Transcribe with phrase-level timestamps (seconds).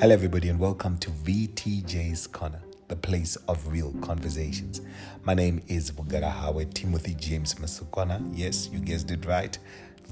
[0.00, 4.80] Hello, everybody, and welcome to VTJ's Corner, the place of real conversations.
[5.24, 8.22] My name is Bugara Howard Timothy James Masukwana.
[8.32, 9.58] Yes, you guessed it right.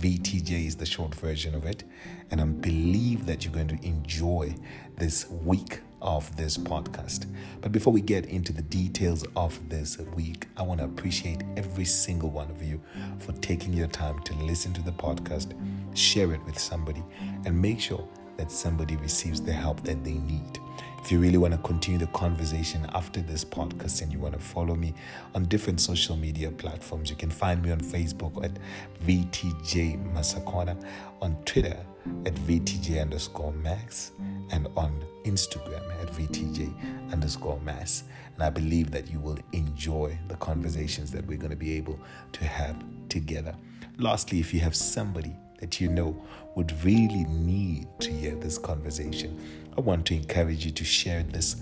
[0.00, 1.84] VTJ is the short version of it,
[2.32, 4.56] and I believe that you're going to enjoy
[4.96, 7.32] this week of this podcast.
[7.60, 11.84] But before we get into the details of this week, I want to appreciate every
[11.84, 12.82] single one of you
[13.20, 15.52] for taking your time to listen to the podcast,
[15.96, 17.04] share it with somebody,
[17.44, 20.58] and make sure that somebody receives the help that they need.
[21.06, 24.40] If you really want to continue the conversation after this podcast and you want to
[24.40, 24.92] follow me
[25.36, 28.50] on different social media platforms, you can find me on Facebook at
[29.06, 30.76] VTJ Masakona,
[31.22, 31.78] on Twitter
[32.24, 34.10] at VTJ underscore Max,
[34.50, 36.72] and on Instagram at VTJ
[37.12, 38.02] underscore Mass.
[38.34, 42.00] And I believe that you will enjoy the conversations that we're going to be able
[42.32, 42.76] to have
[43.08, 43.54] together.
[43.98, 46.22] Lastly, if you have somebody that you know
[46.54, 49.40] would really need to hear this conversation,
[49.76, 51.56] I want to encourage you to share this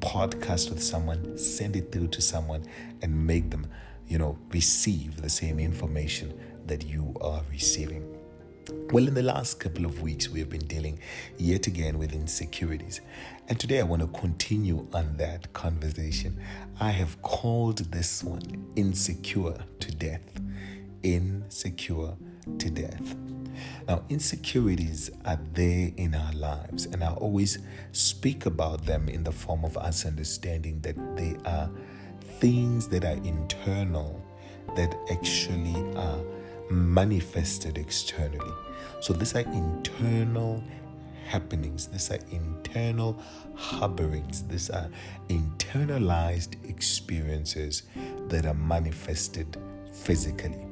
[0.00, 2.64] podcast with someone, send it through to someone,
[3.02, 3.66] and make them,
[4.08, 8.16] you know, receive the same information that you are receiving.
[8.92, 11.00] Well, in the last couple of weeks, we have been dealing
[11.38, 13.00] yet again with insecurities.
[13.48, 16.38] And today I want to continue on that conversation.
[16.78, 20.40] I have called this one Insecure to Death.
[21.02, 22.16] Insecure
[22.58, 23.16] to Death.
[23.88, 27.58] Now, insecurities are there in our lives, and I always
[27.92, 31.70] speak about them in the form of us understanding that they are
[32.38, 34.24] things that are internal
[34.76, 36.22] that actually are
[36.70, 38.52] manifested externally.
[39.00, 40.62] So these are internal
[41.26, 43.20] happenings, these are internal
[43.56, 44.88] harborings, these are
[45.28, 47.84] internalized experiences
[48.28, 49.56] that are manifested
[49.92, 50.69] physically.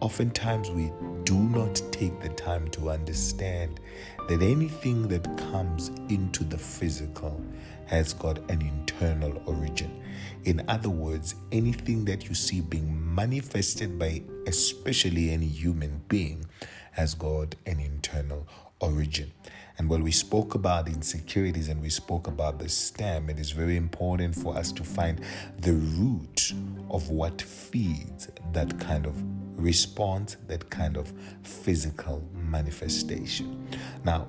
[0.00, 0.90] Oftentimes, we
[1.24, 3.80] do not take the time to understand
[4.28, 7.38] that anything that comes into the physical
[7.84, 10.02] has got an internal origin.
[10.44, 16.46] In other words, anything that you see being manifested by especially any human being
[16.92, 18.48] has got an internal
[18.80, 19.30] origin.
[19.76, 23.76] And while we spoke about insecurities and we spoke about the stem, it is very
[23.76, 25.20] important for us to find
[25.58, 26.54] the root
[26.90, 29.14] of what feeds that kind of
[29.60, 31.12] response, that kind of
[31.42, 33.68] physical manifestation.
[34.04, 34.28] Now,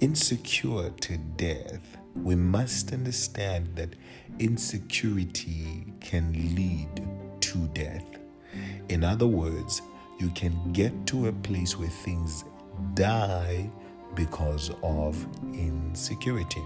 [0.00, 3.94] insecure to death, we must understand that
[4.38, 6.88] insecurity can lead
[7.40, 8.04] to death.
[8.88, 9.82] In other words,
[10.18, 12.44] you can get to a place where things
[12.94, 13.70] die
[14.14, 16.62] because of insecurity,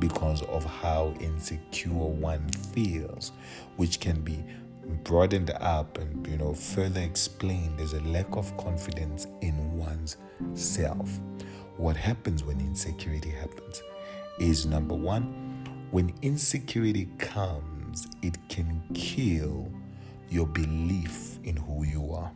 [0.00, 3.32] because of how insecure one feels,
[3.76, 4.42] which can be
[5.04, 10.16] broadened up and you know further explained there's a lack of confidence in one's
[10.54, 11.20] self.
[11.76, 13.82] What happens when insecurity happens
[14.38, 15.24] is number one,
[15.90, 19.70] when insecurity comes, it can kill
[20.28, 22.30] your belief in who you are.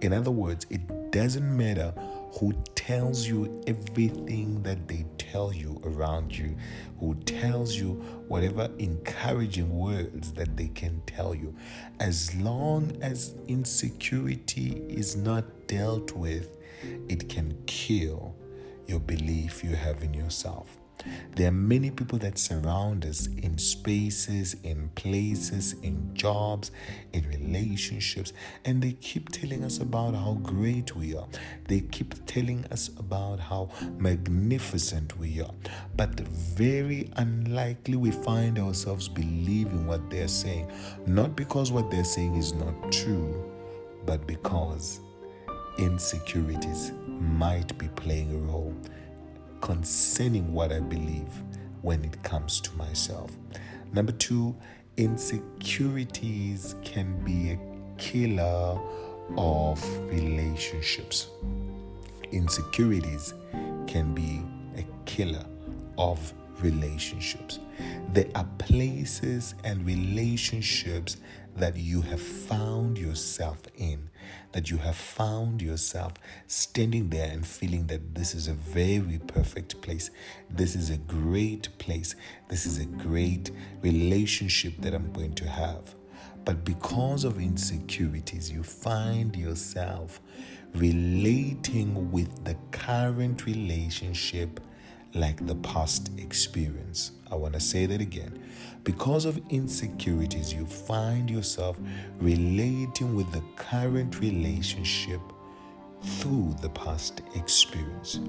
[0.00, 1.92] In other words, it doesn't matter
[2.32, 6.56] who tells you everything that they tell you around you,
[7.00, 7.92] who tells you
[8.28, 11.54] whatever encouraging words that they can tell you.
[12.00, 16.56] As long as insecurity is not dealt with,
[17.08, 18.34] it can kill
[18.86, 20.77] your belief you have in yourself.
[21.36, 26.70] There are many people that surround us in spaces, in places, in jobs,
[27.12, 28.32] in relationships,
[28.64, 31.28] and they keep telling us about how great we are.
[31.68, 35.54] They keep telling us about how magnificent we are.
[35.96, 40.70] But very unlikely we find ourselves believing what they're saying,
[41.06, 43.50] not because what they're saying is not true,
[44.06, 45.00] but because
[45.78, 48.74] insecurities might be playing a role
[49.68, 51.30] concerning what I believe
[51.82, 53.30] when it comes to myself.
[53.92, 54.56] Number two,
[54.96, 57.58] insecurities can be a
[57.98, 58.80] killer
[59.36, 59.78] of
[60.08, 61.26] relationships.
[62.32, 63.34] Insecurities
[63.86, 64.40] can be
[64.78, 65.44] a killer
[65.98, 66.32] of
[66.62, 67.58] relationships.
[68.14, 71.18] There are places and relationships
[71.56, 74.08] that you have found yourself in,
[74.52, 76.14] that you have found yourself
[76.46, 80.10] standing there and feeling that this is a very perfect place.
[80.50, 82.14] This is a great place.
[82.48, 83.50] This is a great
[83.82, 85.94] relationship that I'm going to have.
[86.44, 90.20] But because of insecurities, you find yourself
[90.74, 94.60] relating with the current relationship
[95.14, 97.12] like the past experience.
[97.30, 98.42] I want to say that again.
[98.84, 101.78] Because of insecurities, you find yourself
[102.20, 105.20] relating with the current relationship
[106.02, 108.20] through the past experience.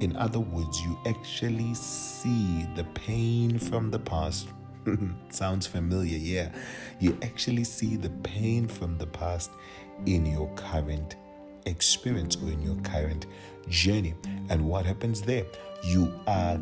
[0.00, 4.48] In other words, you actually see the pain from the past.
[5.28, 6.50] Sounds familiar, yeah.
[6.98, 9.50] You actually see the pain from the past
[10.06, 11.16] in your current
[11.66, 13.26] experience or in your current
[13.68, 14.14] journey.
[14.48, 15.44] And what happens there?
[15.82, 16.60] You are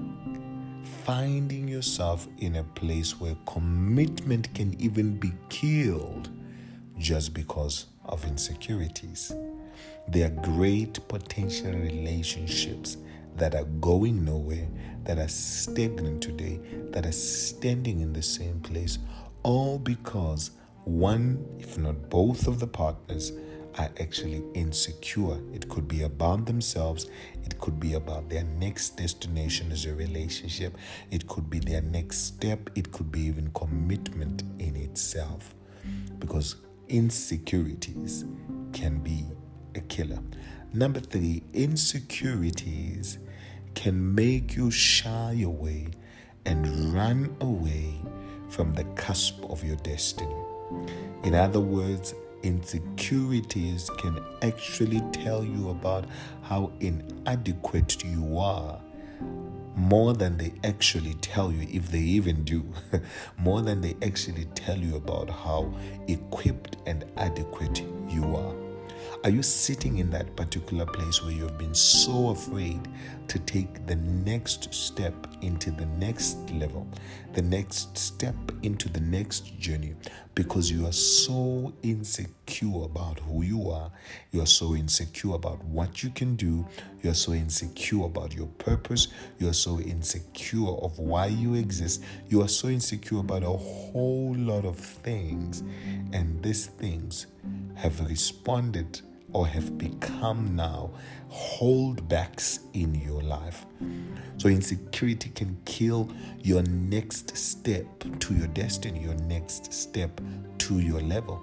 [1.05, 6.29] finding yourself in a place where commitment can even be killed
[6.99, 9.35] just because of insecurities.
[10.06, 12.97] There are great potential relationships
[13.37, 14.69] that are going nowhere,
[15.05, 16.61] that are stagnant today,
[16.91, 18.99] that are standing in the same place,
[19.43, 20.53] all because
[20.85, 23.32] one, if not both of the partners,
[23.79, 25.39] are actually insecure.
[25.53, 27.09] It could be about themselves,
[27.45, 30.77] it could be about their next destination as a relationship,
[31.11, 35.55] it could be their next step, it could be even commitment in itself.
[36.19, 36.57] Because
[36.89, 38.25] insecurities
[38.73, 39.25] can be
[39.75, 40.19] a killer.
[40.73, 43.19] Number three, insecurities
[43.75, 45.89] can make you shy away
[46.45, 47.95] and run away
[48.49, 50.35] from the cusp of your destiny.
[51.23, 56.06] In other words, insecurities can actually tell you about
[56.43, 58.81] how inadequate you are
[59.79, 62.64] more than they actually tell you, if they even do,
[63.38, 65.73] more than they actually tell you about how
[66.08, 68.68] equipped and adequate you are.
[69.25, 72.87] Are you sitting in that particular place where you've been so afraid
[73.26, 75.12] to take the next step
[75.43, 76.87] into the next level,
[77.32, 79.97] the next step into the next journey
[80.37, 83.91] because you are so insecure about who you are?
[84.31, 86.65] You are so insecure about what you can do.
[87.03, 89.09] You are so insecure about your purpose.
[89.41, 92.05] You are so insecure of why you exist.
[92.29, 95.65] You are so insecure about a whole lot of things.
[96.12, 97.26] And these things
[97.75, 99.00] have responded
[99.33, 100.91] or have become now
[101.31, 103.67] holdbacks in your life.
[104.39, 106.09] So, insecurity can kill
[106.39, 107.87] your next step
[108.21, 110.21] to your destiny, your next step
[110.59, 111.43] to your level.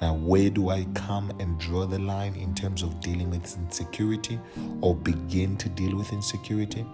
[0.00, 4.40] Now, where do I come and draw the line in terms of dealing with insecurity
[4.80, 6.86] or begin to deal with insecurity?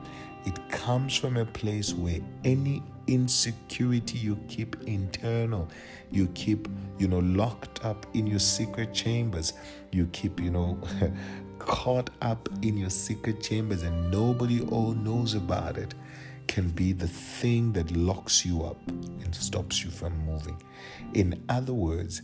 [0.44, 5.68] It comes from a place where any insecurity you keep internal,
[6.10, 6.68] you keep,
[6.98, 9.52] you know, locked up in your secret chambers,
[9.92, 10.78] you keep, you know,
[11.58, 15.94] caught up in your secret chambers and nobody all knows about it
[16.46, 20.60] can be the thing that locks you up and stops you from moving.
[21.14, 22.22] In other words,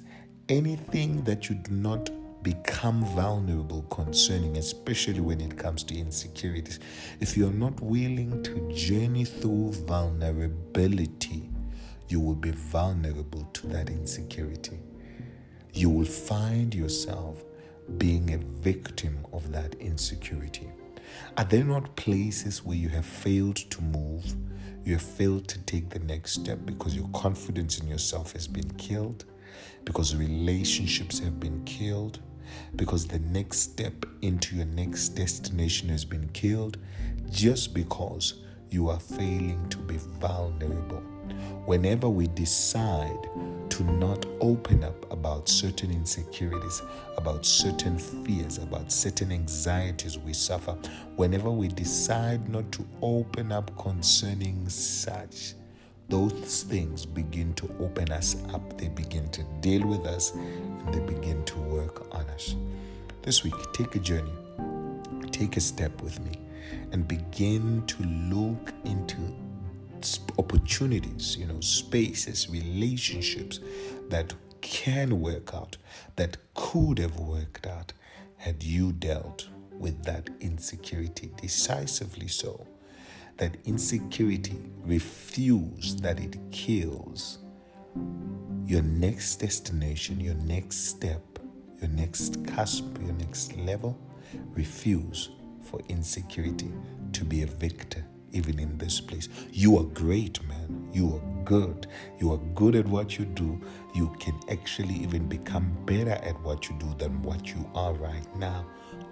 [0.49, 2.11] anything that you do not
[2.43, 6.81] become vulnerable concerning, especially when it comes to insecurities.
[7.21, 11.49] If you're not willing to journey through vulnerability,
[12.09, 14.81] you will be vulnerable to that insecurity.
[15.73, 17.43] You will find yourself
[17.97, 20.69] being a victim of that insecurity.
[21.37, 24.35] Are there not places where you have failed to move?
[24.85, 28.71] You have failed to take the next step because your confidence in yourself has been
[28.73, 29.25] killed,
[29.85, 32.21] because relationships have been killed,
[32.77, 36.79] because the next step into your next destination has been killed
[37.31, 41.03] just because you are failing to be vulnerable.
[41.67, 43.29] Whenever we decide
[43.71, 46.83] to not open up about certain insecurities,
[47.17, 50.73] about certain fears, about certain anxieties we suffer,
[51.17, 55.55] whenever we decide not to open up concerning such,
[56.13, 58.77] those things begin to open us up.
[58.77, 62.55] They begin to deal with us and they begin to work on us.
[63.23, 64.35] This week, take a journey,
[65.31, 66.33] take a step with me,
[66.93, 69.17] and begin to look into
[70.39, 73.61] opportunities, you know, spaces, relationships
[74.11, 75.79] that can work out,
[76.17, 77.95] that could have worked out
[78.37, 82.67] had you dealt with that insecurity decisively so
[83.39, 87.39] that insecurity refuse that it kills
[88.67, 91.39] your next destination, your next step,
[91.81, 93.99] your next cusp, your next level,
[94.55, 95.31] refuse
[95.63, 96.73] for insecurity
[97.13, 99.29] to be a victor even in this place.
[99.53, 100.89] You are great, man.
[100.93, 101.87] You are good.
[102.19, 103.61] You are good at what you do.
[103.95, 108.37] You can actually even become better at what you do than what you are right
[108.37, 108.67] now.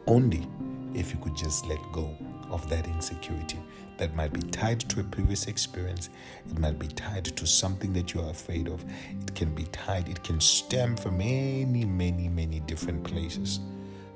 [0.07, 0.47] Only
[0.95, 2.17] if you could just let go
[2.51, 3.59] of that insecurity
[3.97, 6.09] that might be tied to a previous experience.
[6.49, 8.85] It might be tied to something that you are afraid of.
[9.21, 13.61] It can be tied, it can stem from many, many, many different places.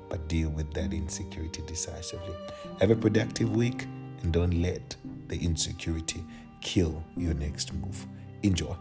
[0.09, 2.35] But deal with that insecurity decisively.
[2.79, 3.85] Have a productive week
[4.23, 4.95] and don't let
[5.27, 6.23] the insecurity
[6.61, 8.05] kill your next move.
[8.41, 8.75] Enjoy.